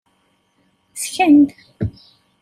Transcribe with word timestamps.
Ssken-d. 0.95 1.49